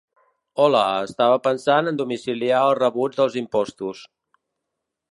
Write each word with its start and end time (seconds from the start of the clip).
Hola, 0.63 0.79
estava 1.09 1.35
pensant 1.49 1.91
en 1.93 2.01
domiciliar 2.01 2.65
els 2.71 2.81
rebuts 2.83 3.23
dels 3.23 3.39
impostos. 3.47 4.07